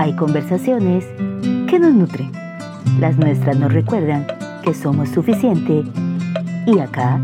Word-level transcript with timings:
hay 0.00 0.14
conversaciones 0.14 1.04
que 1.68 1.78
nos 1.78 1.92
nutren. 1.92 2.32
Las 3.00 3.18
nuestras 3.18 3.58
nos 3.58 3.70
recuerdan 3.70 4.26
que 4.64 4.72
somos 4.72 5.10
suficiente 5.10 5.84
y 6.66 6.78
acá 6.78 7.20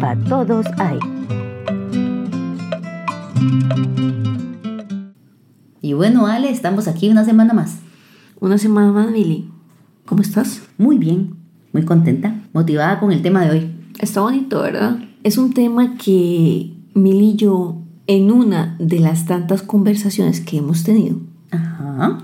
para 0.00 0.22
todos 0.22 0.66
hay. 0.78 1.00
Y 5.80 5.94
bueno, 5.94 6.28
Ale, 6.28 6.48
estamos 6.48 6.86
aquí 6.86 7.08
una 7.08 7.24
semana 7.24 7.54
más. 7.54 7.80
Una 8.38 8.56
semana 8.56 8.92
más, 8.92 9.10
Mili. 9.10 9.50
¿Cómo 10.06 10.22
estás? 10.22 10.62
Muy 10.78 10.98
bien, 10.98 11.34
muy 11.72 11.84
contenta, 11.84 12.40
motivada 12.52 13.00
con 13.00 13.10
el 13.10 13.22
tema 13.22 13.44
de 13.44 13.50
hoy. 13.50 13.72
Está 13.98 14.20
bonito, 14.20 14.62
¿verdad? 14.62 14.96
Es 15.24 15.38
un 15.38 15.54
tema 15.54 15.96
que 15.96 16.72
Mili 16.94 17.30
y 17.30 17.34
yo, 17.34 17.82
en 18.06 18.30
una 18.30 18.76
de 18.78 19.00
las 19.00 19.26
tantas 19.26 19.62
conversaciones 19.62 20.40
que 20.40 20.58
hemos 20.58 20.84
tenido, 20.84 21.16
Ajá. 21.52 22.18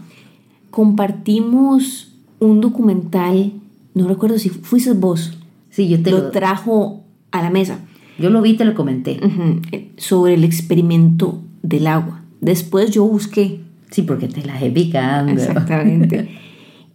compartimos 0.71 2.13
un 2.41 2.61
documental, 2.61 3.53
no 3.95 4.09
recuerdo 4.09 4.39
si 4.39 4.49
fuiste 4.51 4.93
vos, 4.93 5.39
Sí, 5.71 5.89
yo 5.89 6.03
te 6.03 6.11
lo 6.11 6.19
lo, 6.19 6.31
trajo 6.31 7.05
a 7.31 7.43
la 7.43 7.51
mesa, 7.51 7.79
yo 8.19 8.31
lo 8.31 8.43
vi 8.43 8.51
y 8.51 8.57
te 8.57 8.65
lo 8.65 8.75
comenté. 8.75 9.21
sobre 9.97 10.35
el 10.35 10.43
experimento 10.45 11.41
del 11.63 11.87
agua. 11.87 12.23
Después 12.41 12.91
yo 12.91 13.05
busqué 13.05 13.61
Sí, 13.91 14.03
porque 14.03 14.29
te 14.29 14.45
la 14.45 14.53
dejé 14.55 14.71
picando. 14.71 15.33
Exactamente. 15.33 16.29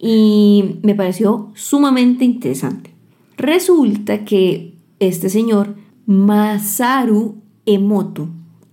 Y 0.06 0.76
me 0.82 0.94
pareció 0.94 1.50
sumamente 1.54 2.26
interesante. 2.26 2.90
Resulta 3.38 4.26
que 4.26 4.74
este 4.98 5.30
señor, 5.30 5.76
Masaru 6.04 7.36
Emoto, 7.64 8.28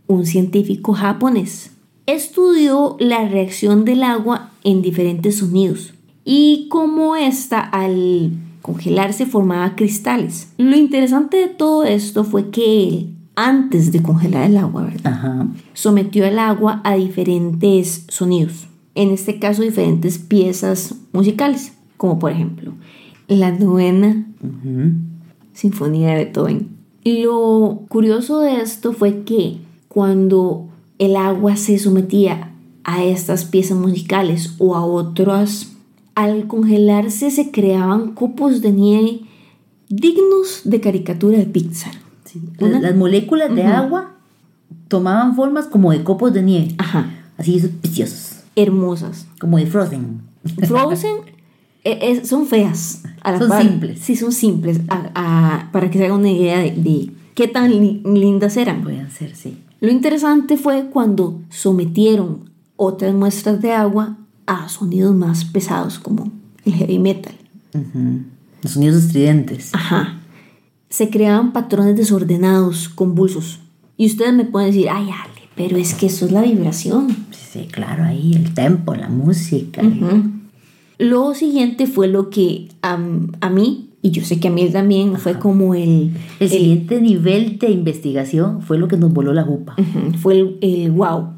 un 0.07 0.25
científico 0.25 0.91
japonés, 0.91 1.70
estudió 2.05 2.95
la 2.99 3.27
reacción 3.27 3.85
del 3.85 4.03
agua 4.03 4.51
en 4.63 4.81
diferentes 4.81 5.37
sonidos 5.37 5.93
y 6.25 6.67
cómo 6.69 7.15
ésta 7.15 7.59
al 7.59 8.31
congelarse 8.61 9.25
formaba 9.25 9.75
cristales. 9.75 10.51
Lo 10.57 10.75
interesante 10.75 11.37
de 11.37 11.47
todo 11.47 11.83
esto 11.83 12.23
fue 12.23 12.49
que 12.49 12.87
él, 12.87 13.15
antes 13.35 13.91
de 13.91 14.03
congelar 14.03 14.49
el 14.49 14.57
agua, 14.57 14.83
¿verdad? 14.83 15.13
Ajá. 15.13 15.47
sometió 15.73 16.25
el 16.25 16.37
agua 16.37 16.81
a 16.83 16.95
diferentes 16.95 18.05
sonidos, 18.09 18.67
en 18.93 19.09
este 19.11 19.39
caso 19.39 19.61
diferentes 19.63 20.19
piezas 20.19 20.95
musicales, 21.13 21.73
como 21.97 22.19
por 22.19 22.31
ejemplo 22.31 22.73
la 23.27 23.51
novena 23.51 24.27
Ujú. 24.43 24.91
sinfonía 25.53 26.09
de 26.09 26.15
Beethoven. 26.25 26.67
Lo 27.05 27.85
curioso 27.87 28.41
de 28.41 28.61
esto 28.61 28.91
fue 28.93 29.23
que 29.23 29.57
cuando 29.87 30.67
el 31.01 31.15
agua 31.15 31.55
se 31.57 31.77
sometía 31.79 32.51
a 32.83 33.03
estas 33.03 33.45
piezas 33.45 33.77
musicales 33.77 34.55
o 34.59 34.75
a 34.75 34.85
otras, 34.85 35.71
al 36.15 36.47
congelarse 36.47 37.31
se 37.31 37.51
creaban 37.51 38.11
copos 38.13 38.61
de 38.61 38.71
nieve 38.71 39.21
dignos 39.89 40.61
de 40.63 40.79
caricatura 40.81 41.37
de 41.37 41.45
Pixar. 41.45 41.93
Sí, 42.25 42.41
la- 42.57 42.67
Una- 42.67 42.79
Las 42.81 42.95
moléculas 42.95 43.53
de 43.53 43.63
agua 43.63 44.15
tomaban 44.87 45.35
formas 45.35 45.65
como 45.67 45.91
de 45.91 46.03
copos 46.03 46.33
de 46.33 46.43
nieve. 46.43 46.75
Ajá, 46.77 47.09
Así 47.37 47.59
preciosos. 47.81 48.39
hermosas. 48.55 49.27
Como 49.39 49.57
de 49.57 49.65
Frozen. 49.65 50.21
Frozen 50.67 51.17
es- 51.83 52.27
son 52.27 52.45
feas. 52.47 53.03
a 53.23 53.31
la 53.33 53.39
Son 53.39 53.49
par. 53.49 53.61
simples. 53.61 53.99
Sí, 53.99 54.15
son 54.15 54.31
simples. 54.31 54.79
a- 54.89 55.09
a- 55.15 55.71
para 55.71 55.89
que 55.91 55.97
se 55.97 56.05
hagan 56.05 56.19
una 56.19 56.31
idea 56.31 56.59
de, 56.59 56.71
de 56.71 57.11
qué 57.35 57.47
tan 57.47 57.69
li- 57.71 58.01
lindas 58.05 58.57
eran. 58.57 58.81
Pueden 58.83 59.09
ser, 59.11 59.35
sí. 59.35 59.57
Lo 59.81 59.91
interesante 59.91 60.55
fue 60.55 60.85
cuando 60.85 61.41
sometieron 61.49 62.51
otras 62.77 63.13
muestras 63.13 63.61
de 63.61 63.73
agua 63.73 64.15
a 64.45 64.69
sonidos 64.69 65.13
más 65.13 65.43
pesados 65.43 65.99
como 65.99 66.31
el 66.63 66.73
heavy 66.75 66.99
metal. 66.99 67.33
Los 68.61 68.73
sonidos 68.73 69.03
estridentes. 69.03 69.71
Ajá. 69.73 70.19
Se 70.89 71.09
creaban 71.09 71.51
patrones 71.51 71.97
desordenados, 71.97 72.89
convulsos. 72.89 73.59
Y 73.97 74.05
ustedes 74.05 74.33
me 74.33 74.45
pueden 74.45 74.71
decir, 74.71 74.89
ay, 74.89 75.09
Ale, 75.09 75.49
pero 75.55 75.77
es 75.77 75.93
que 75.95 76.05
eso 76.05 76.25
es 76.25 76.31
la 76.31 76.41
vibración. 76.43 77.15
Sí, 77.31 77.67
claro, 77.71 78.03
ahí 78.03 78.33
el 78.35 78.53
tempo, 78.53 78.93
la 78.95 79.09
música. 79.09 79.81
Lo 80.99 81.33
siguiente 81.33 81.87
fue 81.87 82.07
lo 82.07 82.29
que 82.29 82.69
a 82.81 82.97
mí, 82.97 83.89
y 84.01 84.11
yo 84.11 84.23
sé 84.25 84.39
que 84.39 84.47
a 84.47 84.51
mí 84.51 84.67
también, 84.69 85.17
fue 85.17 85.37
como 85.37 85.75
el, 85.75 86.11
El 86.39 86.49
siguiente 86.49 86.99
nivel 87.01 87.59
de 87.59 87.69
investigación 87.69 88.61
fue 88.61 88.77
lo 88.77 88.87
que 88.87 88.97
nos 88.97 89.13
voló 89.13 89.33
la 89.33 89.43
jupa. 89.43 89.75
Fue 90.19 90.33
el, 90.39 90.57
el 90.61 90.91
wow. 90.91 91.29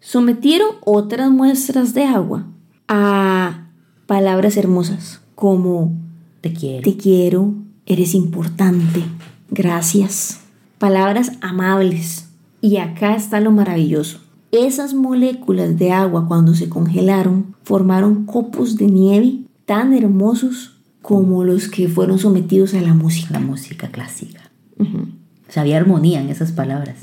Sometieron 0.00 0.68
otras 0.84 1.30
muestras 1.30 1.94
de 1.94 2.04
agua 2.04 2.46
a 2.88 3.68
palabras 4.06 4.56
hermosas 4.56 5.20
como 5.36 5.92
Te 6.40 6.52
quiero. 6.52 6.82
te 6.82 6.96
quiero, 6.96 7.54
eres 7.86 8.14
importante, 8.14 9.02
gracias. 9.50 10.40
Palabras 10.78 11.32
amables. 11.42 12.30
Y 12.60 12.78
acá 12.78 13.14
está 13.14 13.40
lo 13.40 13.52
maravilloso. 13.52 14.18
Esas 14.52 14.94
moléculas 14.94 15.78
de 15.78 15.92
agua 15.92 16.26
cuando 16.26 16.54
se 16.54 16.68
congelaron 16.68 17.54
formaron 17.62 18.26
copos 18.26 18.76
de 18.76 18.86
nieve 18.86 19.38
tan 19.64 19.92
hermosos 19.92 20.79
como 21.02 21.44
los 21.44 21.68
que 21.68 21.88
fueron 21.88 22.18
sometidos 22.18 22.74
a 22.74 22.80
la 22.80 22.94
música. 22.94 23.34
La 23.34 23.40
música 23.40 23.88
clásica. 23.88 24.50
O 24.78 25.52
sea, 25.52 25.62
había 25.62 25.78
armonía 25.78 26.20
en 26.20 26.28
esas 26.28 26.52
palabras. 26.52 26.96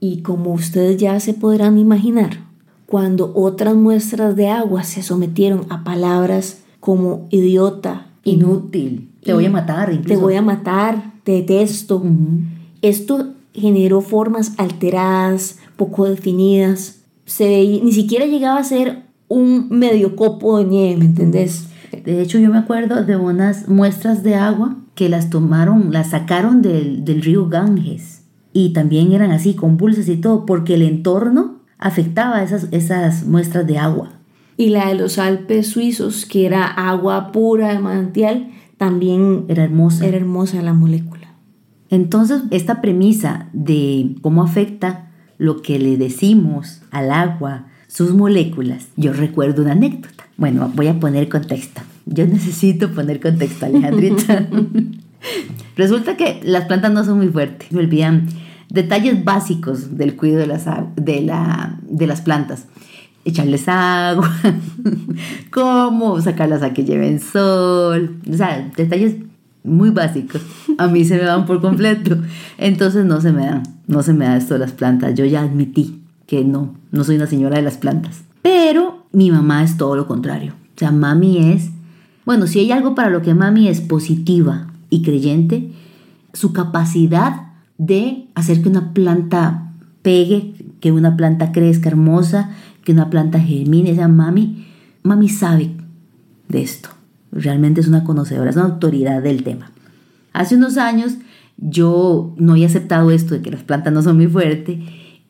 Y 0.00 0.22
como 0.22 0.52
ustedes 0.52 0.96
ya 0.96 1.18
se 1.20 1.34
podrán 1.34 1.78
imaginar, 1.78 2.44
cuando 2.86 3.32
otras 3.34 3.74
muestras 3.74 4.34
de 4.36 4.48
agua 4.48 4.84
se 4.84 5.02
sometieron 5.02 5.66
a 5.70 5.84
palabras 5.84 6.62
como 6.80 7.28
idiota, 7.30 8.08
Inútil. 8.24 9.10
Te 9.22 9.32
voy 9.32 9.46
a 9.46 9.50
matar. 9.50 9.88
te 9.88 9.94
Incluso. 9.94 10.20
voy 10.20 10.34
a 10.34 10.42
matar, 10.42 11.12
te 11.24 11.32
detesto, 11.32 12.02
esto 12.80 13.34
generó 13.52 14.00
formas 14.00 14.52
alteradas, 14.58 15.58
poco 15.76 16.08
definidas. 16.08 17.00
Se 17.26 17.46
ni 17.82 17.92
siquiera 17.92 18.26
llegaba 18.26 18.58
a 18.58 18.64
ser 18.64 19.02
un 19.28 19.68
medio 19.70 20.16
copo 20.16 20.58
de 20.58 20.64
nieve, 20.64 20.96
¿me 20.98 21.04
entendés? 21.06 21.66
De 21.96 22.22
hecho, 22.22 22.38
yo 22.38 22.50
me 22.50 22.58
acuerdo 22.58 23.04
de 23.04 23.16
unas 23.16 23.68
muestras 23.68 24.22
de 24.22 24.34
agua 24.34 24.76
que 24.94 25.08
las 25.08 25.30
tomaron, 25.30 25.92
las 25.92 26.10
sacaron 26.10 26.62
del, 26.62 27.04
del 27.04 27.22
río 27.22 27.48
Ganges. 27.48 28.22
Y 28.52 28.72
también 28.72 29.12
eran 29.12 29.30
así, 29.30 29.54
convulsas 29.54 30.08
y 30.08 30.16
todo, 30.16 30.46
porque 30.46 30.74
el 30.74 30.82
entorno 30.82 31.60
afectaba 31.78 32.42
esas, 32.42 32.68
esas 32.70 33.26
muestras 33.26 33.66
de 33.66 33.78
agua. 33.78 34.10
Y 34.56 34.68
la 34.68 34.88
de 34.88 34.94
los 34.94 35.18
Alpes 35.18 35.68
suizos, 35.68 36.26
que 36.26 36.46
era 36.46 36.66
agua 36.66 37.32
pura 37.32 37.72
de 37.72 37.78
manantial, 37.78 38.50
también 38.76 39.44
Era 39.48 39.64
hermosa. 39.64 40.06
era 40.06 40.16
hermosa 40.16 40.60
la 40.62 40.74
molécula. 40.74 41.34
Entonces, 41.88 42.42
esta 42.50 42.80
premisa 42.80 43.48
de 43.52 44.16
cómo 44.22 44.42
afecta 44.42 45.10
lo 45.38 45.62
que 45.62 45.78
le 45.78 45.96
decimos 45.96 46.82
al 46.90 47.10
agua, 47.10 47.66
sus 47.88 48.14
moléculas, 48.14 48.88
yo 48.96 49.12
recuerdo 49.12 49.62
una 49.62 49.72
anécdota. 49.72 50.21
Bueno, 50.36 50.70
voy 50.74 50.88
a 50.88 50.98
poner 50.98 51.28
contexto. 51.28 51.82
Yo 52.06 52.26
necesito 52.26 52.90
poner 52.90 53.20
contexto, 53.20 53.66
Alejandrita. 53.66 54.46
Resulta 55.76 56.16
que 56.16 56.40
las 56.42 56.64
plantas 56.64 56.92
no 56.92 57.04
son 57.04 57.18
muy 57.18 57.28
fuertes. 57.28 57.70
Me 57.72 57.80
olvidan 57.80 58.26
detalles 58.68 59.24
básicos 59.24 59.96
del 59.96 60.16
cuidado 60.16 60.40
de 60.40 60.46
las, 60.46 60.66
de 60.96 61.20
la, 61.20 61.78
de 61.82 62.06
las 62.06 62.20
plantas. 62.22 62.66
Echarles 63.24 63.68
agua, 63.68 64.34
cómo 65.50 66.20
sacarlas 66.20 66.62
a 66.62 66.72
que 66.72 66.84
lleven 66.84 67.20
sol. 67.20 68.16
O 68.30 68.34
sea, 68.34 68.70
detalles 68.76 69.16
muy 69.62 69.90
básicos. 69.90 70.42
A 70.78 70.88
mí 70.88 71.04
se 71.04 71.16
me 71.16 71.24
dan 71.24 71.46
por 71.46 71.60
completo. 71.60 72.18
Entonces 72.58 73.04
no 73.04 73.20
se 73.20 73.32
me 73.32 73.46
dan, 73.46 73.62
no 73.86 74.02
se 74.02 74.12
me 74.12 74.24
da 74.24 74.36
esto 74.36 74.54
de 74.54 74.60
las 74.60 74.72
plantas. 74.72 75.14
Yo 75.14 75.24
ya 75.24 75.42
admití 75.42 76.02
que 76.26 76.44
no, 76.44 76.74
no 76.90 77.04
soy 77.04 77.16
una 77.16 77.26
señora 77.26 77.56
de 77.56 77.62
las 77.62 77.76
plantas. 77.76 78.22
Pero 78.42 79.01
mi 79.12 79.30
mamá 79.30 79.62
es 79.62 79.76
todo 79.76 79.96
lo 79.96 80.06
contrario. 80.06 80.54
O 80.74 80.78
sea, 80.78 80.90
mami 80.90 81.52
es, 81.52 81.70
bueno, 82.24 82.46
si 82.46 82.60
hay 82.60 82.72
algo 82.72 82.94
para 82.94 83.10
lo 83.10 83.22
que 83.22 83.34
mami 83.34 83.68
es 83.68 83.80
positiva 83.80 84.68
y 84.90 85.02
creyente, 85.02 85.72
su 86.32 86.52
capacidad 86.52 87.52
de 87.78 88.28
hacer 88.34 88.62
que 88.62 88.68
una 88.68 88.92
planta 88.92 89.72
pegue, 90.02 90.54
que 90.80 90.92
una 90.92 91.16
planta 91.16 91.52
crezca 91.52 91.88
hermosa, 91.88 92.50
que 92.84 92.92
una 92.92 93.10
planta 93.10 93.38
germine. 93.40 93.92
O 93.92 93.94
sea, 93.94 94.08
mami, 94.08 94.66
mami 95.02 95.28
sabe 95.28 95.70
de 96.48 96.62
esto. 96.62 96.88
Realmente 97.30 97.80
es 97.80 97.88
una 97.88 98.04
conocedora, 98.04 98.50
es 98.50 98.56
una 98.56 98.66
autoridad 98.66 99.22
del 99.22 99.42
tema. 99.42 99.70
Hace 100.32 100.56
unos 100.56 100.76
años 100.76 101.16
yo 101.58 102.34
no 102.38 102.52
había 102.52 102.66
aceptado 102.66 103.10
esto 103.10 103.34
de 103.34 103.42
que 103.42 103.50
las 103.50 103.62
plantas 103.62 103.92
no 103.92 104.02
son 104.02 104.16
muy 104.16 104.26
fuertes 104.26 104.78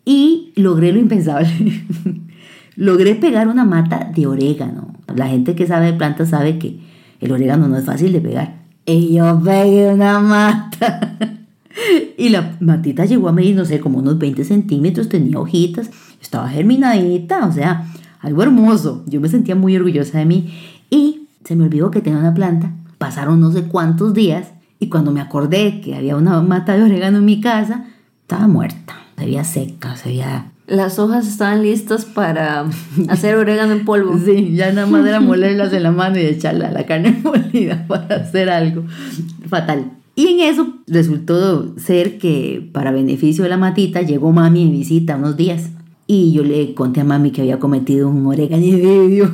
y 0.05 0.53
logré 0.57 0.93
lo 0.93 0.99
impensable. 0.99 1.51
logré 2.77 3.15
pegar 3.15 3.49
una 3.49 3.65
mata 3.65 4.11
de 4.15 4.27
orégano. 4.27 4.95
La 5.15 5.29
gente 5.29 5.55
que 5.55 5.67
sabe 5.67 5.87
de 5.87 5.93
plantas 5.95 6.31
sabe 6.31 6.59
que 6.59 6.81
el 7.21 7.33
orégano 7.33 7.69
no 7.69 7.77
es 7.77 7.85
fácil 7.85 8.13
de 8.13 8.21
pegar. 8.21 8.63
Y 8.87 9.15
yo 9.15 9.41
pegué 9.43 9.93
una 9.93 10.21
mata. 10.21 11.17
y 12.19 12.29
la 12.29 12.57
matita 12.61 13.05
llegó 13.05 13.29
a 13.29 13.33
medir, 13.33 13.57
no 13.57 13.65
sé, 13.65 13.81
como 13.81 13.99
unos 13.99 14.19
20 14.19 14.45
centímetros, 14.45 15.09
tenía 15.09 15.39
hojitas, 15.39 15.91
estaba 16.21 16.49
germinadita, 16.49 17.47
o 17.47 17.53
sea, 17.53 17.87
algo 18.21 18.43
hermoso. 18.43 19.05
Yo 19.07 19.21
me 19.21 19.29
sentía 19.29 19.55
muy 19.55 19.77
orgullosa 19.77 20.19
de 20.19 20.27
mí 20.27 20.53
y 20.91 21.29
se 21.45 21.57
me 21.57 21.65
olvidó 21.65 21.91
que 21.91 22.01
tenía 22.01 22.19
una 22.19 22.35
planta. 22.35 22.73
Pasaron 22.99 23.41
no 23.41 23.51
sé 23.51 23.65
cuántos 23.65 24.15
días 24.15 24.49
y 24.79 24.89
cuando 24.89 25.13
me 25.13 25.21
acordé 25.21 25.81
que 25.81 25.97
había 25.97 26.17
una 26.17 26.41
mata 26.43 26.77
de 26.77 26.85
orégano 26.85 27.19
en 27.19 27.25
mi 27.25 27.41
casa, 27.41 27.87
estaba 28.23 28.49
muerta, 28.49 28.95
se 29.17 29.25
veía 29.25 29.45
seca, 29.45 29.97
se 29.97 30.09
veía... 30.09 30.52
Las 30.67 30.99
hojas 31.01 31.27
estaban 31.27 31.63
listas 31.63 32.05
para 32.05 32.65
hacer 33.09 33.35
orégano 33.37 33.73
en 33.73 33.85
polvo. 33.85 34.19
Sí, 34.19 34.55
ya 34.55 34.73
nada 34.73 34.87
más 34.87 35.07
era 35.07 35.21
molerlas 35.21 35.73
en 35.73 35.83
la 35.83 35.93
mano 35.93 36.19
y 36.19 36.23
echarla 36.23 36.71
la 36.71 36.87
carne 36.87 37.21
molida 37.25 37.85
para 37.87 38.17
hacer 38.17 38.49
algo 38.49 38.85
fatal. 39.49 39.93
Y 40.15 40.29
en 40.29 40.41
eso 40.41 40.75
resultó 40.87 41.77
ser 41.79 42.19
que 42.19 42.69
para 42.73 42.93
beneficio 42.93 43.45
de 43.45 43.51
la 43.51 43.57
matita 43.57 44.03
llegó 44.03 44.31
mami 44.31 44.63
en 44.63 44.73
visita 44.73 45.17
unos 45.17 45.37
días. 45.37 45.71
Y 46.07 46.33
yo 46.33 46.45
le 46.45 46.75
conté 46.75 47.01
a 47.01 47.05
mami 47.05 47.31
que 47.31 47.41
había 47.41 47.59
cometido 47.59 48.11
un 48.11 48.27
oreganicidio. 48.27 49.33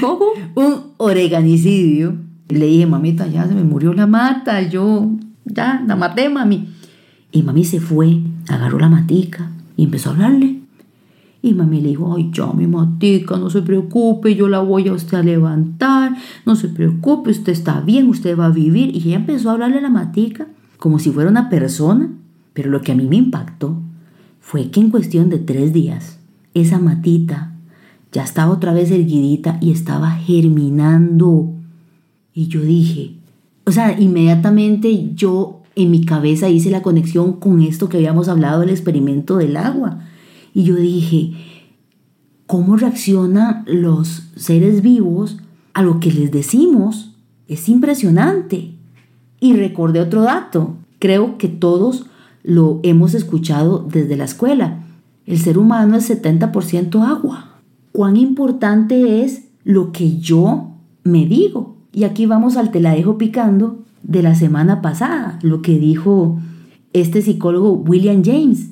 ¿Cómo? 0.00 0.26
un 0.56 0.92
oreganicidio. 0.96 2.16
Le 2.48 2.66
dije, 2.66 2.86
mamita, 2.86 3.28
ya 3.28 3.46
se 3.46 3.54
me 3.54 3.62
murió 3.62 3.92
la 3.92 4.08
mata. 4.08 4.60
Yo 4.62 5.08
ya 5.44 5.84
la 5.86 5.94
maté, 5.94 6.28
mami. 6.28 6.68
Y 7.30 7.42
mami 7.42 7.64
se 7.64 7.78
fue, 7.78 8.18
agarró 8.48 8.80
la 8.80 8.88
matica 8.88 9.52
y 9.78 9.84
empezó 9.84 10.10
a 10.10 10.12
hablarle. 10.14 10.58
Y 11.40 11.54
mami 11.54 11.80
le 11.80 11.90
dijo, 11.90 12.12
ay, 12.14 12.30
ya 12.32 12.52
mi 12.52 12.66
matica, 12.66 13.36
no 13.36 13.48
se 13.48 13.62
preocupe, 13.62 14.34
yo 14.34 14.48
la 14.48 14.58
voy 14.58 14.88
a 14.88 14.92
usted 14.92 15.18
a 15.18 15.22
levantar, 15.22 16.16
no 16.44 16.56
se 16.56 16.68
preocupe, 16.68 17.30
usted 17.30 17.52
está 17.52 17.80
bien, 17.80 18.08
usted 18.08 18.36
va 18.36 18.46
a 18.46 18.50
vivir. 18.50 18.94
Y 18.94 18.98
ella 18.98 19.16
empezó 19.16 19.48
a 19.48 19.52
hablarle 19.52 19.78
a 19.78 19.82
la 19.82 19.88
matica 19.88 20.48
como 20.78 20.98
si 20.98 21.12
fuera 21.12 21.30
una 21.30 21.48
persona. 21.48 22.10
Pero 22.54 22.70
lo 22.70 22.82
que 22.82 22.90
a 22.90 22.96
mí 22.96 23.06
me 23.06 23.16
impactó 23.16 23.80
fue 24.40 24.68
que 24.70 24.80
en 24.80 24.90
cuestión 24.90 25.30
de 25.30 25.38
tres 25.38 25.72
días, 25.72 26.18
esa 26.54 26.80
matita 26.80 27.52
ya 28.10 28.24
estaba 28.24 28.52
otra 28.52 28.72
vez 28.72 28.90
erguidita 28.90 29.58
y 29.60 29.70
estaba 29.70 30.10
germinando. 30.10 31.52
Y 32.34 32.48
yo 32.48 32.62
dije, 32.62 33.14
o 33.64 33.70
sea, 33.70 33.96
inmediatamente 34.00 35.12
yo 35.14 35.57
en 35.78 35.92
mi 35.92 36.04
cabeza 36.04 36.48
hice 36.48 36.70
la 36.70 36.82
conexión 36.82 37.34
con 37.34 37.60
esto 37.60 37.88
que 37.88 37.98
habíamos 37.98 38.28
hablado 38.28 38.60
del 38.60 38.70
experimento 38.70 39.36
del 39.36 39.56
agua. 39.56 40.00
Y 40.52 40.64
yo 40.64 40.74
dije, 40.74 41.34
¿cómo 42.46 42.76
reaccionan 42.76 43.62
los 43.66 44.24
seres 44.34 44.82
vivos 44.82 45.38
a 45.74 45.82
lo 45.82 46.00
que 46.00 46.10
les 46.10 46.32
decimos? 46.32 47.14
Es 47.46 47.68
impresionante. 47.68 48.72
Y 49.38 49.52
recordé 49.52 50.00
otro 50.00 50.22
dato. 50.22 50.74
Creo 50.98 51.38
que 51.38 51.46
todos 51.46 52.06
lo 52.42 52.80
hemos 52.82 53.14
escuchado 53.14 53.86
desde 53.88 54.16
la 54.16 54.24
escuela. 54.24 54.80
El 55.26 55.38
ser 55.38 55.58
humano 55.58 55.96
es 55.96 56.10
70% 56.10 57.06
agua. 57.06 57.60
¿Cuán 57.92 58.16
importante 58.16 59.22
es 59.22 59.44
lo 59.62 59.92
que 59.92 60.18
yo 60.18 60.72
me 61.04 61.24
digo? 61.26 61.76
Y 61.92 62.02
aquí 62.02 62.26
vamos 62.26 62.56
al 62.56 62.72
te 62.72 62.80
la 62.80 62.94
dejo 62.94 63.16
picando 63.16 63.84
de 64.02 64.22
la 64.22 64.34
semana 64.34 64.80
pasada, 64.82 65.38
lo 65.42 65.62
que 65.62 65.78
dijo 65.78 66.38
este 66.92 67.22
psicólogo 67.22 67.72
William 67.72 68.22
James. 68.24 68.70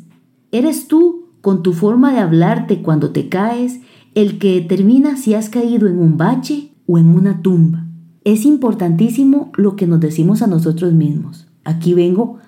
Eres 0.53 0.89
tú 0.89 1.27
con 1.41 1.63
tu 1.63 1.73
forma 1.73 2.13
de 2.13 2.19
hablarte 2.19 2.83
cuando 2.83 3.11
te 3.11 3.29
caes, 3.29 3.81
el 4.15 4.39
que 4.39 4.55
determina 4.55 5.17
si 5.17 5.35
has 5.35 5.49
caído 5.49 5.87
en 5.87 5.99
un 5.99 6.17
bache 6.17 6.73
o 6.87 6.99
en 6.99 7.09
una 7.09 7.43
tumba. 7.43 7.87
Es 8.25 8.45
importantísimo 8.45 9.53
lo 9.57 9.77
que 9.77 9.87
nos 9.87 10.01
decimos 10.01 10.43
a 10.43 10.47
nosotros 10.47 10.93
mismos. 10.93 11.47
Aquí 11.65 11.95
vengo 11.95 12.39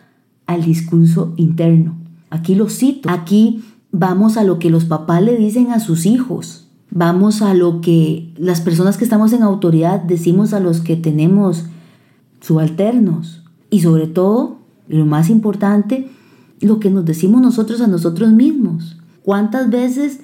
al 0.46 0.64
discurso 0.64 1.34
interno. 1.36 1.96
Aquí 2.30 2.54
lo 2.54 2.68
cito. 2.68 3.10
Aquí 3.10 3.62
vamos 3.92 4.36
a 4.36 4.44
lo 4.44 4.58
que 4.58 4.70
los 4.70 4.86
papás 4.86 5.22
le 5.22 5.36
dicen 5.36 5.70
a 5.70 5.78
sus 5.78 6.06
hijos. 6.06 6.68
Vamos 6.90 7.42
a 7.42 7.54
lo 7.54 7.80
que 7.80 8.32
las 8.36 8.60
personas 8.60 8.96
que 8.96 9.04
estamos 9.04 9.32
en 9.32 9.42
autoridad 9.42 10.00
decimos 10.00 10.54
a 10.54 10.60
los 10.60 10.80
que 10.80 10.96
tenemos 10.96 11.66
subalternos. 12.40 13.42
Y 13.70 13.80
sobre 13.80 14.06
todo, 14.06 14.58
lo 14.88 15.04
más 15.06 15.30
importante, 15.30 16.08
lo 16.60 16.80
que 16.80 16.90
nos 16.90 17.04
decimos 17.04 17.40
nosotros 17.40 17.80
a 17.80 17.86
nosotros 17.86 18.30
mismos. 18.32 18.96
¿Cuántas 19.22 19.70
veces, 19.70 20.20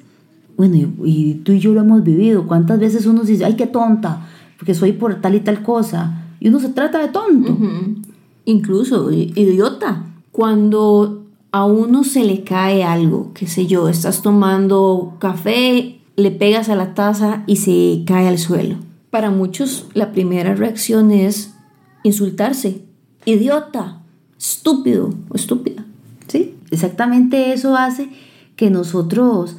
bueno, 0.56 0.76
y, 1.04 1.34
tú 1.44 1.52
y 1.52 1.60
yo 1.60 1.74
lo 1.74 1.80
hemos 1.80 2.02
vivido, 2.02 2.46
cuántas 2.46 2.78
veces 2.78 3.06
uno 3.06 3.22
dice, 3.22 3.44
ay, 3.44 3.54
qué 3.54 3.66
tonta, 3.66 4.26
porque 4.58 4.74
soy 4.74 4.92
por 4.92 5.20
tal 5.20 5.34
y 5.34 5.40
tal 5.40 5.62
cosa, 5.62 6.24
y 6.40 6.48
uno 6.48 6.60
se 6.60 6.70
trata 6.70 6.98
de 7.00 7.08
tonto. 7.08 7.56
Incluso 8.44 9.10
idiota. 9.10 10.04
Cuando 10.30 11.24
a 11.52 11.64
uno 11.64 12.04
se 12.04 12.24
le 12.24 12.44
cae 12.44 12.84
algo, 12.84 13.30
qué 13.32 13.46
sé 13.46 13.66
yo, 13.66 13.88
estás 13.88 14.22
tomando 14.22 15.14
café, 15.20 16.00
le 16.16 16.30
pegas 16.30 16.68
a 16.68 16.76
la 16.76 16.94
taza 16.94 17.44
y 17.46 17.56
se 17.56 18.02
cae 18.06 18.28
al 18.28 18.38
suelo. 18.38 18.76
Para 19.10 19.30
muchos 19.30 19.86
la 19.94 20.12
primera 20.12 20.54
reacción 20.54 21.10
es 21.12 21.53
insultarse. 22.04 22.84
Idiota, 23.26 24.00
estúpido 24.38 25.12
o 25.28 25.34
estúpida. 25.34 25.84
Sí, 26.28 26.54
exactamente 26.70 27.52
eso 27.52 27.76
hace 27.76 28.08
que 28.54 28.70
nosotros 28.70 29.56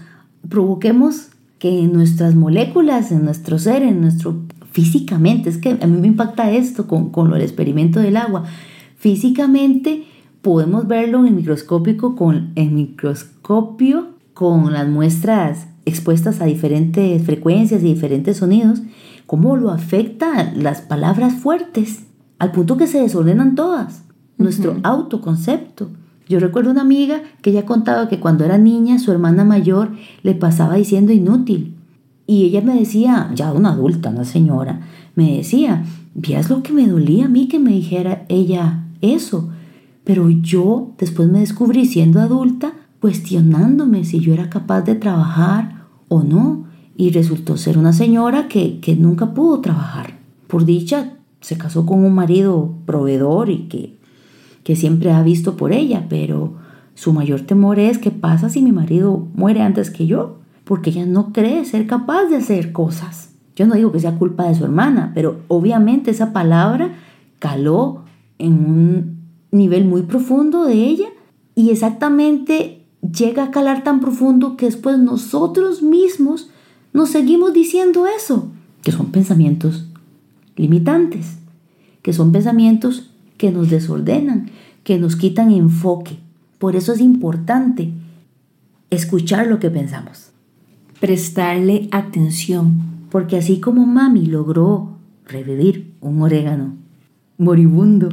provoquemos 0.47 1.27
que 1.59 1.79
en 1.79 1.91
nuestras 1.91 2.35
moléculas, 2.35 3.11
en 3.11 3.25
nuestro 3.25 3.59
ser, 3.59 3.83
en 3.83 3.99
nuestro 3.99 4.37
físicamente, 4.71 5.49
es 5.49 5.57
que 5.57 5.77
a 5.81 5.87
mí 5.87 5.99
me 5.99 6.07
impacta 6.07 6.51
esto 6.51 6.87
con, 6.87 7.09
con 7.09 7.31
del 7.31 7.41
experimento 7.41 7.99
del 7.99 8.17
agua, 8.17 8.45
físicamente 8.97 10.05
podemos 10.41 10.87
verlo 10.87 11.19
en 11.19 11.27
el 11.27 11.33
microscópico 11.33 12.15
con 12.15 12.51
el 12.55 12.71
microscopio 12.71 14.15
con 14.35 14.73
las 14.73 14.87
muestras 14.87 15.67
expuestas 15.85 16.41
a 16.41 16.45
diferentes 16.45 17.23
frecuencias 17.23 17.81
y 17.81 17.85
diferentes 17.85 18.37
sonidos, 18.37 18.81
cómo 19.25 19.55
lo 19.55 19.71
afecta 19.71 20.51
las 20.55 20.81
palabras 20.81 21.33
fuertes, 21.33 22.01
al 22.39 22.51
punto 22.51 22.77
que 22.77 22.87
se 22.87 23.01
desordenan 23.01 23.55
todas, 23.55 24.03
nuestro 24.37 24.77
autoconcepto. 24.83 25.89
Yo 26.27 26.39
recuerdo 26.39 26.71
una 26.71 26.81
amiga 26.81 27.21
que 27.41 27.51
ella 27.51 27.65
contaba 27.65 28.09
que 28.09 28.19
cuando 28.19 28.43
era 28.43 28.57
niña 28.57 28.99
su 28.99 29.11
hermana 29.11 29.43
mayor 29.43 29.91
le 30.23 30.33
pasaba 30.33 30.75
diciendo 30.75 31.13
inútil. 31.13 31.75
Y 32.27 32.45
ella 32.45 32.61
me 32.61 32.73
decía, 32.73 33.29
ya 33.35 33.53
una 33.53 33.71
adulta, 33.71 34.09
una 34.09 34.25
señora, 34.25 34.81
me 35.13 35.37
decía, 35.37 35.85
¿vías 36.15 36.49
lo 36.49 36.63
que 36.63 36.73
me 36.73 36.87
dolía 36.87 37.25
a 37.25 37.29
mí 37.29 37.47
que 37.47 37.59
me 37.59 37.71
dijera 37.71 38.25
ella 38.29 38.83
eso? 39.01 39.49
Pero 40.03 40.29
yo 40.29 40.93
después 40.97 41.29
me 41.29 41.39
descubrí 41.39 41.85
siendo 41.85 42.19
adulta 42.19 42.73
cuestionándome 42.99 44.03
si 44.03 44.19
yo 44.19 44.33
era 44.33 44.49
capaz 44.49 44.81
de 44.81 44.95
trabajar 44.95 45.83
o 46.07 46.23
no. 46.23 46.65
Y 46.97 47.11
resultó 47.11 47.57
ser 47.57 47.77
una 47.77 47.91
señora 47.91 48.47
que, 48.47 48.79
que 48.79 48.95
nunca 48.95 49.33
pudo 49.33 49.59
trabajar. 49.59 50.17
Por 50.47 50.63
dicha, 50.63 51.14
se 51.45 51.59
casó 51.59 51.85
con 51.85 52.03
un 52.03 52.15
marido 52.15 52.73
proveedor 52.85 53.49
y 53.49 53.67
que 53.67 53.95
que 54.65 54.75
siempre 54.75 55.11
ha 55.11 55.21
visto 55.21 55.55
por 55.57 55.71
ella, 55.71 56.07
pero 56.09 56.55
su 56.95 57.13
mayor 57.13 57.41
temor 57.41 57.77
es 57.77 57.99
qué 57.99 58.09
pasa 58.09 58.49
si 58.49 58.63
mi 58.63 58.71
marido 58.71 59.27
muere 59.35 59.61
antes 59.61 59.91
que 59.91 60.07
yo, 60.07 60.39
porque 60.63 60.89
ella 60.89 61.05
no 61.05 61.31
cree 61.33 61.63
ser 61.65 61.85
capaz 61.85 62.25
de 62.25 62.37
hacer 62.37 62.71
cosas. 62.71 63.29
Yo 63.55 63.67
no 63.67 63.75
digo 63.75 63.91
que 63.91 63.99
sea 63.99 64.17
culpa 64.17 64.47
de 64.47 64.55
su 64.55 64.63
hermana, 64.63 65.11
pero 65.13 65.41
obviamente 65.49 66.09
esa 66.09 66.33
palabra 66.33 66.95
caló 67.37 68.05
en 68.39 68.53
un 68.53 69.17
nivel 69.51 69.85
muy 69.85 70.01
profundo 70.01 70.65
de 70.65 70.73
ella 70.73 71.09
y 71.53 71.69
exactamente 71.69 72.81
llega 73.01 73.43
a 73.43 73.51
calar 73.51 73.83
tan 73.83 73.99
profundo 73.99 74.57
que 74.57 74.65
después 74.65 74.97
nosotros 74.97 75.83
mismos 75.83 76.49
nos 76.91 77.09
seguimos 77.09 77.53
diciendo 77.53 78.07
eso, 78.07 78.47
que 78.81 78.91
son 78.91 79.11
pensamientos 79.11 79.84
limitantes, 80.55 81.37
que 82.01 82.13
son 82.13 82.31
pensamientos 82.31 83.11
que 83.37 83.51
nos 83.51 83.69
desordenan, 83.69 84.49
que 84.83 84.97
nos 84.99 85.15
quitan 85.15 85.51
enfoque. 85.51 86.17
Por 86.59 86.75
eso 86.75 86.93
es 86.93 87.01
importante 87.01 87.91
escuchar 88.89 89.47
lo 89.47 89.59
que 89.59 89.69
pensamos. 89.69 90.31
Prestarle 90.99 91.89
atención. 91.91 92.95
Porque 93.09 93.37
así 93.37 93.59
como 93.59 93.85
mami 93.85 94.25
logró 94.25 94.97
revivir 95.25 95.93
un 96.01 96.21
orégano 96.21 96.73
moribundo 97.37 98.09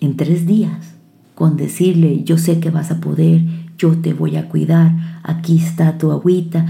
en 0.00 0.16
tres 0.16 0.46
días, 0.46 0.94
con 1.34 1.56
decirle, 1.56 2.22
yo 2.24 2.38
sé 2.38 2.60
que 2.60 2.70
vas 2.70 2.90
a 2.90 3.00
poder, 3.00 3.42
yo 3.78 3.96
te 3.98 4.14
voy 4.14 4.36
a 4.36 4.48
cuidar, 4.48 5.20
aquí 5.22 5.56
está 5.58 5.98
tu 5.98 6.10
agüita, 6.10 6.66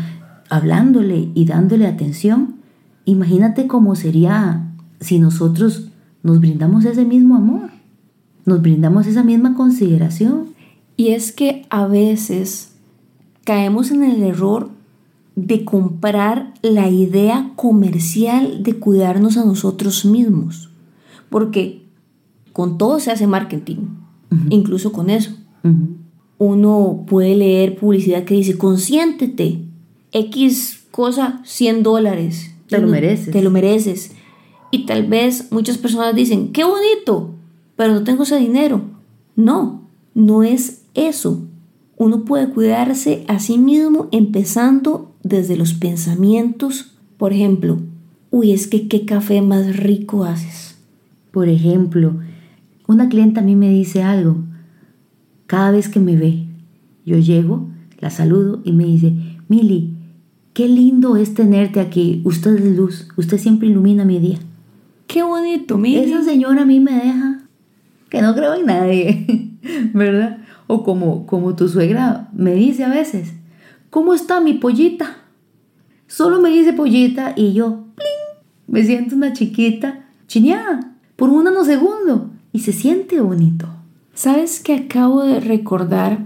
hablándole 0.48 1.28
y 1.34 1.44
dándole 1.44 1.86
atención, 1.86 2.56
imagínate 3.04 3.66
cómo 3.66 3.94
sería 3.94 4.72
si 5.00 5.18
nosotros 5.18 5.88
nos 6.22 6.40
brindamos 6.40 6.84
ese 6.84 7.04
mismo 7.04 7.36
amor 7.36 7.70
nos 8.46 8.62
brindamos 8.62 9.06
esa 9.06 9.22
misma 9.22 9.54
consideración. 9.54 10.54
Y 10.96 11.08
es 11.08 11.32
que 11.32 11.66
a 11.68 11.86
veces 11.86 12.72
caemos 13.44 13.90
en 13.90 14.02
el 14.02 14.22
error 14.22 14.70
de 15.34 15.66
comprar 15.66 16.54
la 16.62 16.88
idea 16.88 17.52
comercial 17.56 18.62
de 18.62 18.78
cuidarnos 18.78 19.36
a 19.36 19.44
nosotros 19.44 20.06
mismos. 20.06 20.70
Porque 21.28 21.82
con 22.54 22.78
todo 22.78 22.98
se 23.00 23.10
hace 23.10 23.26
marketing, 23.26 23.88
incluso 24.48 24.92
con 24.92 25.10
eso. 25.10 25.32
Uno 26.38 27.04
puede 27.06 27.34
leer 27.34 27.76
publicidad 27.76 28.24
que 28.24 28.34
dice, 28.34 28.56
consiéntete, 28.56 29.62
X 30.12 30.84
cosa 30.92 31.42
100 31.44 31.82
dólares. 31.82 32.54
Te 32.68 32.78
lo 32.78 32.86
mereces. 32.86 33.32
Te 33.32 33.42
lo 33.42 33.50
mereces. 33.50 34.12
Y 34.70 34.86
tal 34.86 35.06
vez 35.06 35.50
muchas 35.52 35.78
personas 35.78 36.14
dicen, 36.14 36.52
qué 36.52 36.64
bonito, 36.64 37.34
pero 37.76 37.92
no 37.94 38.04
tengo 38.04 38.24
ese 38.24 38.38
dinero. 38.38 38.82
No, 39.36 39.82
no 40.14 40.42
es 40.42 40.82
eso. 40.94 41.42
Uno 41.96 42.24
puede 42.24 42.48
cuidarse 42.50 43.24
a 43.28 43.38
sí 43.38 43.58
mismo 43.58 44.08
empezando 44.12 45.12
desde 45.22 45.56
los 45.56 45.74
pensamientos. 45.74 46.92
Por 47.16 47.32
ejemplo, 47.32 47.78
uy, 48.30 48.52
es 48.52 48.66
que 48.66 48.88
qué 48.88 49.04
café 49.04 49.40
más 49.42 49.76
rico 49.76 50.24
haces. 50.24 50.76
Por 51.30 51.48
ejemplo, 51.48 52.16
una 52.86 53.08
clienta 53.08 53.40
a 53.40 53.44
mí 53.44 53.56
me 53.56 53.70
dice 53.70 54.02
algo. 54.02 54.36
Cada 55.46 55.70
vez 55.70 55.88
que 55.88 56.00
me 56.00 56.16
ve, 56.16 56.46
yo 57.04 57.18
llego, 57.18 57.68
la 58.00 58.10
saludo 58.10 58.60
y 58.64 58.72
me 58.72 58.84
dice, 58.84 59.12
Mili, 59.48 59.94
qué 60.52 60.68
lindo 60.68 61.16
es 61.16 61.34
tenerte 61.34 61.80
aquí. 61.80 62.20
Usted 62.24 62.56
es 62.56 62.76
luz, 62.76 63.08
usted 63.16 63.38
siempre 63.38 63.68
ilumina 63.68 64.04
mi 64.04 64.18
día. 64.18 64.38
Qué 65.16 65.22
bonito, 65.22 65.78
mira. 65.78 66.02
Esa 66.02 66.22
señora 66.22 66.60
a 66.60 66.66
mí 66.66 66.78
me 66.78 66.92
deja 66.92 67.40
que 68.10 68.20
no 68.20 68.34
creo 68.34 68.52
en 68.52 68.66
nadie, 68.66 69.56
¿verdad? 69.94 70.44
O 70.66 70.84
como, 70.84 71.24
como 71.24 71.56
tu 71.56 71.70
suegra 71.70 72.28
me 72.34 72.52
dice 72.52 72.84
a 72.84 72.90
veces, 72.90 73.32
¿cómo 73.88 74.12
está 74.12 74.42
mi 74.42 74.52
pollita? 74.52 75.16
Solo 76.06 76.38
me 76.42 76.50
dice 76.50 76.74
pollita 76.74 77.32
y 77.34 77.54
yo, 77.54 77.84
¡pling! 77.94 78.44
me 78.66 78.84
siento 78.84 79.16
una 79.16 79.32
chiquita 79.32 80.04
chineada 80.26 80.92
por 81.16 81.30
un 81.30 81.44
nanosegundo 81.44 82.28
y 82.52 82.58
se 82.58 82.74
siente 82.74 83.18
bonito. 83.22 83.68
¿Sabes 84.12 84.60
que 84.60 84.74
acabo 84.74 85.24
de 85.24 85.40
recordar 85.40 86.18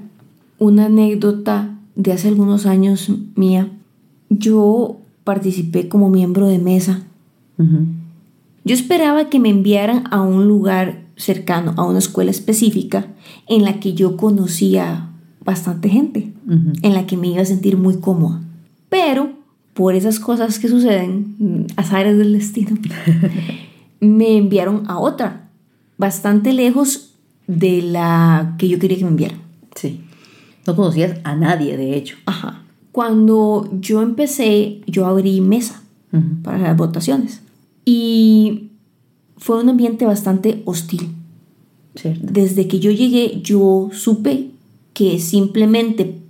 una 0.58 0.86
anécdota 0.86 1.78
de 1.94 2.12
hace 2.12 2.26
algunos 2.26 2.66
años 2.66 3.08
mía? 3.36 3.70
Yo 4.30 4.96
participé 5.22 5.88
como 5.88 6.10
miembro 6.10 6.48
de 6.48 6.58
mesa. 6.58 7.04
Ujú, 7.56 7.86
Yo 8.64 8.74
esperaba 8.74 9.28
que 9.28 9.38
me 9.38 9.48
enviaran 9.48 10.04
a 10.10 10.20
un 10.20 10.46
lugar 10.46 11.02
cercano, 11.16 11.74
a 11.76 11.84
una 11.84 11.98
escuela 11.98 12.30
específica, 12.30 13.08
en 13.46 13.64
la 13.64 13.80
que 13.80 13.94
yo 13.94 14.16
conocía 14.16 15.10
bastante 15.44 15.88
gente, 15.88 16.32
en 16.82 16.94
la 16.94 17.06
que 17.06 17.16
me 17.16 17.28
iba 17.28 17.42
a 17.42 17.46
sentir 17.46 17.76
muy 17.76 18.00
cómoda. 18.00 18.40
Pero 18.88 19.32
por 19.74 19.94
esas 19.94 20.20
cosas 20.20 20.58
que 20.58 20.68
suceden, 20.68 21.36
mm, 21.38 21.66
azares 21.76 22.18
del 22.18 22.32
destino, 22.32 22.76
me 24.00 24.36
enviaron 24.36 24.84
a 24.88 24.98
otra, 24.98 25.48
bastante 25.96 26.52
lejos 26.52 27.14
de 27.46 27.82
la 27.82 28.54
que 28.58 28.68
yo 28.68 28.78
quería 28.78 28.98
que 28.98 29.04
me 29.04 29.10
enviaran. 29.10 29.38
Sí. 29.74 30.00
No 30.66 30.76
conocías 30.76 31.18
a 31.24 31.34
nadie, 31.34 31.76
de 31.76 31.96
hecho. 31.96 32.16
Ajá. 32.26 32.62
Cuando 32.92 33.68
yo 33.80 34.02
empecé, 34.02 34.82
yo 34.86 35.06
abrí 35.06 35.40
mesa 35.40 35.82
para 36.42 36.58
las 36.58 36.76
votaciones. 36.76 37.40
Y 37.84 38.70
fue 39.36 39.60
un 39.62 39.68
ambiente 39.68 40.04
bastante 40.06 40.62
hostil. 40.64 41.08
¿Cierto? 41.94 42.26
Desde 42.30 42.68
que 42.68 42.78
yo 42.78 42.90
llegué, 42.90 43.40
yo 43.42 43.90
supe 43.92 44.50
que 44.94 45.18
simplemente 45.18 46.20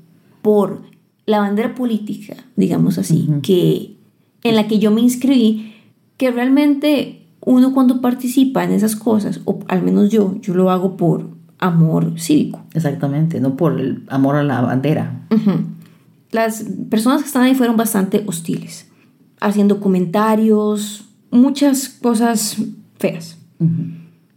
por 0.42 0.83
la 1.26 1.40
bandera 1.40 1.75
política, 1.75 2.35
digamos 2.57 2.99
así, 2.99 3.26
Ujú. 3.28 3.40
que 3.42 3.97
en 4.42 4.57
la 4.57 4.66
que 4.66 4.78
yo 4.78 4.90
me 4.90 5.00
inscribí, 5.00 5.75
que 6.16 6.30
realmente 6.30 7.26
uno 7.45 7.73
cuando 7.75 8.00
participa 8.00 8.64
en 8.64 8.73
esas 8.73 8.97
cosas, 8.97 9.40
o 9.45 9.61
al 9.69 9.83
menos 9.83 10.11
yo, 10.11 10.37
yo 10.40 10.54
lo 10.54 10.71
hago 10.71 10.97
por 10.97 11.28
amor 11.59 12.19
cívico. 12.19 12.62
Exactamente, 12.75 13.40
no 13.40 13.57
por 13.57 13.78
el 13.80 14.04
amor 14.09 14.37
a 14.37 14.42
la 14.42 14.61
bandera. 14.62 15.26
Ujú. 15.30 15.52
Las 16.30 16.64
personas 16.88 17.23
que 17.23 17.26
estaban 17.26 17.49
ahí 17.49 17.54
fueron 17.54 17.76
bastante 17.76 18.25
hostiles, 18.26 18.88
haciendo 19.40 19.80
comentarios, 19.80 21.04
muchas 21.30 21.88
cosas 21.88 22.56
feas. 22.99 23.38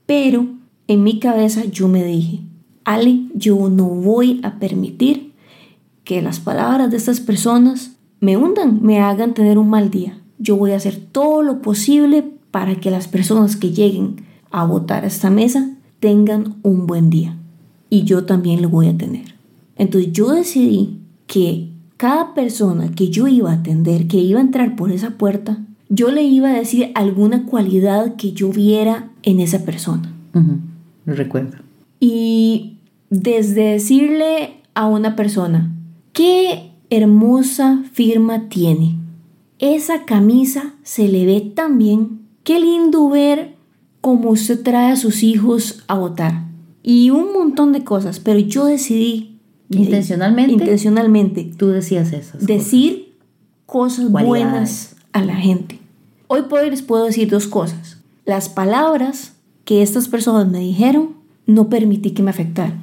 Pero 0.05 0.47
en 0.87 1.03
mi 1.03 1.19
cabeza 1.19 1.65
yo 1.65 1.87
me 1.87 2.03
dije, 2.03 2.41
Ale, 2.83 3.27
yo 3.33 3.69
no 3.69 3.85
voy 3.85 4.41
a 4.43 4.59
permitir 4.59 5.33
que 6.03 6.21
las 6.21 6.39
palabras 6.39 6.91
de 6.91 6.97
estas 6.97 7.19
personas 7.19 7.93
me 8.19 8.37
hundan, 8.37 8.81
me 8.81 8.99
hagan 8.99 9.33
tener 9.33 9.57
un 9.57 9.69
mal 9.69 9.89
día. 9.89 10.19
Yo 10.37 10.57
voy 10.57 10.71
a 10.71 10.77
hacer 10.77 10.97
todo 11.11 11.41
lo 11.41 11.61
posible 11.61 12.23
para 12.51 12.75
que 12.75 12.91
las 12.91 13.07
personas 13.07 13.55
que 13.55 13.71
lleguen 13.71 14.17
a 14.51 14.65
votar 14.65 15.03
a 15.03 15.07
esta 15.07 15.29
mesa 15.29 15.77
tengan 15.99 16.55
un 16.63 16.85
buen 16.85 17.09
día. 17.09 17.37
Y 17.89 18.03
yo 18.03 18.25
también 18.25 18.61
lo 18.61 18.69
voy 18.69 18.87
a 18.87 18.97
tener. 18.97 19.35
Entonces 19.77 20.11
yo 20.11 20.31
decidí 20.31 20.99
que 21.27 21.71
cada 21.97 22.33
persona 22.33 22.91
que 22.91 23.09
yo 23.09 23.27
iba 23.27 23.51
a 23.51 23.55
atender, 23.55 24.07
que 24.07 24.17
iba 24.17 24.39
a 24.39 24.43
entrar 24.43 24.75
por 24.75 24.91
esa 24.91 25.11
puerta, 25.11 25.65
yo 25.93 26.11
le 26.11 26.23
iba 26.23 26.49
a 26.49 26.53
decir 26.53 26.91
alguna 26.95 27.45
cualidad 27.45 28.15
que 28.15 28.31
yo 28.33 28.49
viera 28.49 29.11
en 29.23 29.39
esa 29.39 29.63
persona. 29.65 30.13
Ujú. 30.33 30.57
Lo 31.05 31.13
recuerdo. 31.15 31.57
Y 31.99 32.77
desde 33.09 33.71
decirle 33.73 34.55
a 34.73 34.87
una 34.87 35.15
persona, 35.15 35.71
qué 36.13 36.71
hermosa 36.89 37.83
firma 37.91 38.49
tiene. 38.49 38.95
Esa 39.59 40.05
camisa 40.05 40.73
se 40.83 41.07
le 41.07 41.25
ve 41.25 41.41
tan 41.41 41.77
bien. 41.77 42.19
Qué 42.43 42.59
lindo 42.59 43.07
ver 43.09 43.55
cómo 44.01 44.31
usted 44.31 44.61
trae 44.61 44.91
a 44.91 44.95
sus 44.95 45.23
hijos 45.23 45.83
a 45.87 45.97
votar. 45.97 46.45
Y 46.81 47.09
un 47.11 47.31
montón 47.33 47.71
de 47.71 47.83
cosas, 47.83 48.19
pero 48.19 48.39
yo 48.39 48.65
decidí 48.65 49.37
Intencionalmente. 49.69 50.53
intencionalmente 50.53 51.51
Tú 51.57 51.67
decías 51.69 52.11
eso. 52.13 52.37
decir 52.41 53.13
cosas 53.65 54.09
Cualidades. 54.09 54.43
buenas 54.51 54.95
a 55.13 55.23
la 55.23 55.35
gente. 55.35 55.79
Hoy 56.35 56.41
por 56.49 56.61
hoy 56.61 56.71
les 56.71 56.81
puedo 56.81 57.05
decir 57.05 57.29
dos 57.29 57.45
cosas. 57.45 57.97
Las 58.25 58.49
palabras 58.49 59.33
que 59.65 59.83
estas 59.83 60.07
personas 60.07 60.51
me 60.51 60.57
dijeron 60.57 61.09
no 61.45 61.69
permití 61.69 62.09
que 62.09 62.23
me 62.23 62.31
afectaran. 62.31 62.79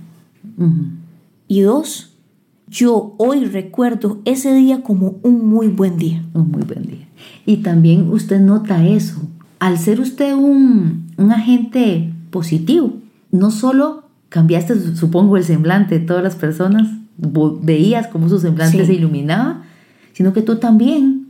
Y 1.48 1.62
dos, 1.62 2.12
yo 2.68 3.16
hoy 3.18 3.46
recuerdo 3.46 4.20
ese 4.24 4.54
día 4.54 4.84
como 4.84 5.16
un 5.24 5.48
muy 5.48 5.66
buen 5.66 5.96
día. 5.96 6.22
Un 6.32 6.52
muy 6.52 6.62
buen 6.62 6.86
día. 6.86 7.08
Y 7.44 7.56
también 7.56 8.08
usted 8.12 8.38
nota 8.40 8.86
eso. 8.86 9.20
Al 9.58 9.78
ser 9.78 9.98
usted 9.98 10.32
un, 10.32 11.08
un 11.16 11.32
agente 11.32 12.12
positivo, 12.30 12.92
no 13.32 13.50
solo 13.50 14.04
cambiaste, 14.28 14.94
supongo, 14.94 15.36
el 15.36 15.42
semblante 15.42 15.98
de 15.98 16.06
todas 16.06 16.22
las 16.22 16.36
personas, 16.36 16.88
veías 17.16 18.06
cómo 18.06 18.28
su 18.28 18.38
semblante 18.38 18.78
Sí. 18.78 18.86
se 18.86 18.94
iluminaba, 18.94 19.64
sino 20.12 20.32
que 20.32 20.42
tú 20.42 20.58
también, 20.58 21.26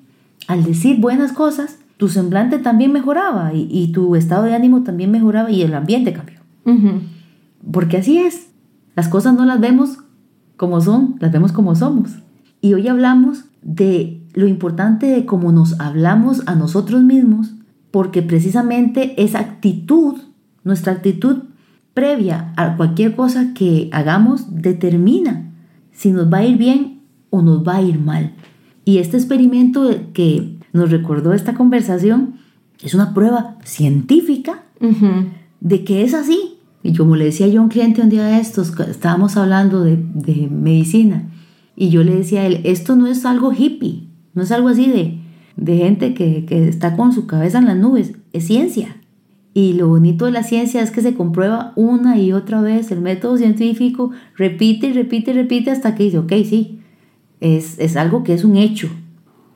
al 0.48 0.64
decir 0.64 1.00
buenas 1.00 1.32
cosas, 1.32 1.78
tu 2.00 2.08
semblante 2.08 2.58
también 2.58 2.92
mejoraba 2.92 3.52
y, 3.52 3.68
y 3.70 3.92
tu 3.92 4.16
estado 4.16 4.44
de 4.44 4.54
ánimo 4.54 4.84
también 4.84 5.10
mejoraba 5.10 5.50
y 5.50 5.60
el 5.60 5.74
ambiente 5.74 6.14
cambió. 6.14 6.38
Porque 7.70 7.98
así 7.98 8.16
es. 8.16 8.48
Las 8.96 9.08
cosas 9.08 9.34
no 9.34 9.44
las 9.44 9.60
vemos 9.60 9.98
como 10.56 10.80
son, 10.80 11.16
las 11.20 11.30
vemos 11.30 11.52
como 11.52 11.74
somos. 11.74 12.12
Y 12.62 12.72
hoy 12.72 12.88
hablamos 12.88 13.44
de 13.60 14.22
lo 14.32 14.48
importante 14.48 15.08
de 15.08 15.26
cómo 15.26 15.52
nos 15.52 15.78
hablamos 15.78 16.42
a 16.46 16.54
nosotros 16.54 17.02
mismos, 17.02 17.52
porque 17.90 18.22
precisamente 18.22 19.22
esa 19.22 19.40
actitud, 19.40 20.16
nuestra 20.64 20.94
actitud 20.94 21.42
previa 21.92 22.54
a 22.56 22.78
cualquier 22.78 23.14
cosa 23.14 23.52
que 23.52 23.90
hagamos, 23.92 24.62
determina 24.62 25.50
si 25.92 26.12
nos 26.12 26.32
va 26.32 26.38
a 26.38 26.46
ir 26.46 26.56
bien 26.56 27.02
o 27.28 27.42
nos 27.42 27.62
va 27.62 27.76
a 27.76 27.82
ir 27.82 28.00
mal. 28.00 28.32
Y 28.86 28.98
este 28.98 29.18
experimento 29.18 29.90
que 30.14 30.59
nos 30.72 30.90
recordó 30.90 31.32
esta 31.32 31.54
conversación 31.54 32.34
es 32.82 32.94
una 32.94 33.12
prueba 33.14 33.58
científica 33.64 34.64
de 35.60 35.84
que 35.84 36.02
es 36.02 36.14
así. 36.14 36.56
Y 36.82 36.94
como 36.96 37.14
le 37.16 37.26
decía 37.26 37.46
yo 37.46 37.60
a 37.60 37.64
un 37.64 37.68
cliente 37.68 38.00
un 38.00 38.08
día 38.08 38.24
de 38.24 38.38
estos, 38.38 38.72
estábamos 38.88 39.36
hablando 39.36 39.82
de, 39.84 39.98
de 39.98 40.48
medicina, 40.50 41.28
y 41.76 41.90
yo 41.90 42.02
le 42.02 42.14
decía 42.14 42.40
a 42.40 42.46
él, 42.46 42.60
esto 42.64 42.96
no 42.96 43.06
es 43.06 43.26
algo 43.26 43.52
hippie, 43.52 44.08
no 44.34 44.42
es 44.42 44.50
algo 44.50 44.68
así 44.68 44.86
de, 44.86 45.18
de 45.56 45.76
gente 45.76 46.14
que, 46.14 46.46
que 46.46 46.68
está 46.68 46.96
con 46.96 47.12
su 47.12 47.26
cabeza 47.26 47.58
en 47.58 47.66
las 47.66 47.76
nubes, 47.76 48.12
es 48.32 48.46
ciencia. 48.46 48.96
Y 49.52 49.74
lo 49.74 49.88
bonito 49.88 50.24
de 50.24 50.30
la 50.30 50.42
ciencia 50.42 50.80
es 50.80 50.90
que 50.90 51.02
se 51.02 51.14
comprueba 51.14 51.72
una 51.76 52.18
y 52.18 52.32
otra 52.32 52.62
vez, 52.62 52.90
el 52.92 53.00
método 53.00 53.36
científico 53.36 54.10
repite 54.36 54.86
y 54.86 54.92
repite 54.92 55.32
y 55.32 55.34
repite 55.34 55.70
hasta 55.70 55.94
que 55.94 56.04
dice, 56.04 56.18
ok, 56.18 56.32
sí, 56.44 56.80
es, 57.40 57.78
es 57.78 57.96
algo 57.96 58.22
que 58.22 58.32
es 58.32 58.44
un 58.44 58.56
hecho. 58.56 58.88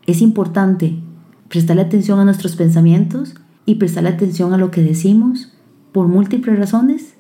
Es 0.07 0.21
importante 0.21 0.99
prestarle 1.55 1.83
atención 1.83 2.19
a 2.19 2.25
nuestros 2.25 2.57
pensamientos 2.57 3.37
y 3.65 3.77
prestarle 3.77 4.09
atención 4.09 4.53
a 4.53 4.59
lo 4.59 4.73
que 4.73 4.83
decimos 4.83 5.53
por 5.93 6.09
múltiples 6.09 6.59
razones, 6.59 7.15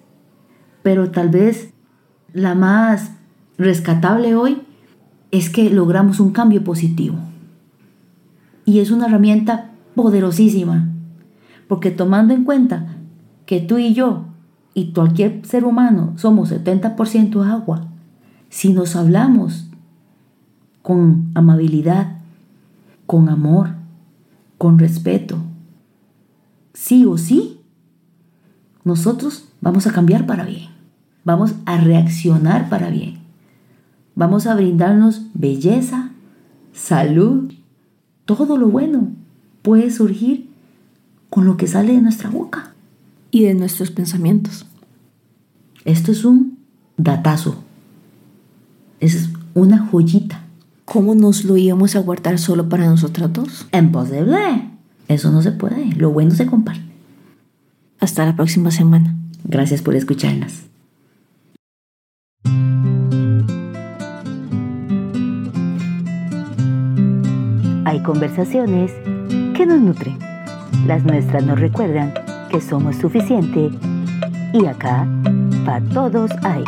pero 0.82 1.12
tal 1.12 1.28
vez 1.28 1.72
la 2.32 2.56
más 2.56 3.12
rescatable 3.58 4.34
hoy 4.34 4.62
es 5.30 5.50
que 5.50 5.70
logramos 5.70 6.18
un 6.18 6.32
cambio 6.32 6.64
positivo. 6.64 7.14
Y 8.64 8.80
es 8.80 8.90
una 8.90 9.06
herramienta 9.06 9.70
poderosísima, 9.94 10.88
porque 11.68 11.92
tomando 11.92 12.34
en 12.34 12.42
cuenta 12.42 12.96
que 13.46 13.60
tú 13.60 13.78
y 13.78 13.94
yo 13.94 14.24
y 14.74 14.90
cualquier 14.90 15.46
ser 15.46 15.64
humano 15.64 16.14
somos 16.16 16.50
70% 16.50 17.48
agua, 17.48 17.86
si 18.48 18.72
nos 18.72 18.96
hablamos 18.96 19.68
con 20.82 21.30
amabilidad, 21.36 22.18
con 23.06 23.28
amor, 23.28 23.83
con 24.64 24.78
respeto. 24.78 25.36
Sí 26.72 27.04
o 27.04 27.18
sí, 27.18 27.60
nosotros 28.82 29.46
vamos 29.60 29.86
a 29.86 29.92
cambiar 29.92 30.24
para 30.24 30.46
bien. 30.46 30.70
Vamos 31.22 31.52
a 31.66 31.76
reaccionar 31.76 32.70
para 32.70 32.88
bien. 32.88 33.18
Vamos 34.14 34.46
a 34.46 34.54
brindarnos 34.54 35.26
belleza, 35.34 36.12
salud, 36.72 37.52
todo 38.24 38.56
lo 38.56 38.68
bueno 38.70 39.08
puede 39.60 39.90
surgir 39.90 40.48
con 41.28 41.44
lo 41.44 41.58
que 41.58 41.66
sale 41.66 41.92
de 41.92 42.00
nuestra 42.00 42.30
boca. 42.30 42.72
Y 43.30 43.42
de 43.44 43.52
nuestros 43.52 43.90
pensamientos. 43.90 44.64
Esto 45.84 46.10
es 46.10 46.24
un 46.24 46.56
datazo. 46.96 47.62
Es 48.98 49.28
una 49.52 49.76
joyita. 49.76 50.42
¿Cómo 50.84 51.14
nos 51.14 51.44
lo 51.44 51.56
íbamos 51.56 51.96
a 51.96 52.00
guardar 52.00 52.38
solo 52.38 52.68
para 52.68 52.86
nosotras 52.86 53.32
dos? 53.32 53.66
Imposible. 53.72 54.70
Eso 55.08 55.30
no 55.30 55.42
se 55.42 55.52
puede. 55.52 55.86
Lo 55.96 56.10
bueno 56.10 56.32
se 56.32 56.46
comparte. 56.46 56.82
Hasta 58.00 58.26
la 58.26 58.36
próxima 58.36 58.70
semana. 58.70 59.16
Gracias 59.44 59.80
por 59.80 59.96
escucharnos. 59.96 60.64
Hay 67.86 68.02
conversaciones 68.02 68.92
que 69.56 69.66
nos 69.66 69.80
nutren. 69.80 70.18
Las 70.86 71.04
nuestras 71.04 71.46
nos 71.46 71.58
recuerdan 71.58 72.12
que 72.50 72.60
somos 72.60 72.96
suficiente 72.96 73.70
y 74.52 74.66
acá, 74.66 75.08
para 75.64 75.80
todos 75.88 76.30
hay. 76.42 76.64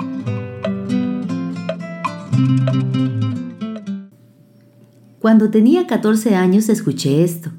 Cuando 5.18 5.50
tenía 5.50 5.86
14 5.86 6.34
años 6.34 6.68
escuché 6.68 7.24
esto. 7.24 7.50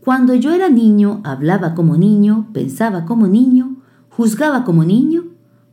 Cuando 0.00 0.34
yo 0.34 0.52
era 0.52 0.68
niño, 0.68 1.20
hablaba 1.24 1.74
como 1.74 1.96
niño, 1.96 2.48
pensaba 2.52 3.06
como 3.06 3.26
niño, 3.26 3.76
juzgaba 4.10 4.64
como 4.64 4.84
niño, 4.84 5.24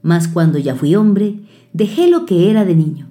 mas 0.01 0.27
cuando 0.27 0.58
ya 0.58 0.75
fui 0.75 0.96
hombre, 0.96 1.41
dejé 1.74 2.10
lo 2.10 2.25
que 2.25 2.50
era 2.50 2.65
de 2.65 2.75
niño. 2.75 3.08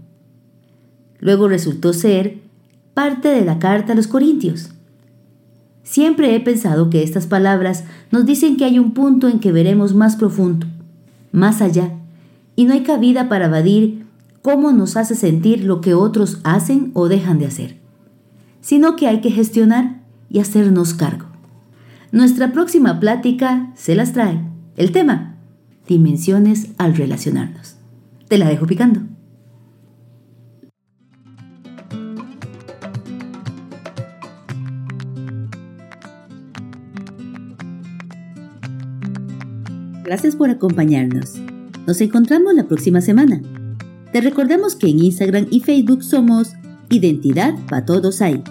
Luego 1.20 1.46
resultó 1.46 1.92
ser 1.92 2.40
parte 2.94 3.28
de 3.28 3.44
la 3.44 3.58
carta 3.58 3.92
a 3.92 3.96
los 3.96 4.08
Corintios. 4.08 4.70
Siempre 5.82 6.34
he 6.34 6.40
pensado 6.40 6.90
que 6.90 7.02
estas 7.02 7.26
palabras 7.26 7.84
nos 8.10 8.26
dicen 8.26 8.56
que 8.56 8.64
hay 8.64 8.78
un 8.78 8.92
punto 8.92 9.28
en 9.28 9.40
que 9.40 9.52
veremos 9.52 9.94
más 9.94 10.16
profundo, 10.16 10.66
más 11.32 11.60
allá, 11.60 11.92
y 12.56 12.64
no 12.64 12.72
hay 12.72 12.82
cabida 12.82 13.28
para 13.28 13.46
evadir 13.46 14.06
cómo 14.42 14.72
nos 14.72 14.96
hace 14.96 15.14
sentir 15.14 15.64
lo 15.64 15.80
que 15.80 15.94
otros 15.94 16.40
hacen 16.42 16.90
o 16.94 17.08
dejan 17.08 17.38
de 17.38 17.46
hacer, 17.46 17.78
sino 18.60 18.96
que 18.96 19.06
hay 19.06 19.20
que 19.20 19.30
gestionar 19.30 20.02
y 20.28 20.40
hacernos 20.40 20.94
cargo. 20.94 21.26
Nuestra 22.10 22.52
próxima 22.52 23.00
plática 23.00 23.72
se 23.74 23.94
las 23.94 24.12
trae. 24.12 24.40
El 24.76 24.92
tema, 24.92 25.36
dimensiones 25.86 26.72
al 26.76 26.94
relacionarnos. 26.94 27.76
Te 28.28 28.36
la 28.36 28.48
dejo 28.48 28.66
picando. 28.66 29.00
Gracias 40.04 40.36
por 40.36 40.50
acompañarnos. 40.50 41.36
Nos 41.86 42.00
encontramos 42.00 42.54
la 42.54 42.64
próxima 42.64 43.00
semana. 43.00 43.40
Te 44.12 44.20
recordamos 44.20 44.76
que 44.76 44.88
en 44.88 45.02
Instagram 45.02 45.46
y 45.50 45.60
Facebook 45.60 46.04
somos 46.04 46.52
Identidad 46.90 47.54
para 47.66 47.86
Todos 47.86 48.20
Hay. 48.20 48.44